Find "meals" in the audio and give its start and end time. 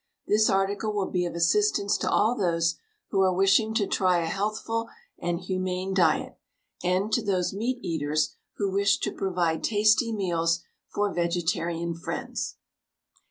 10.11-10.63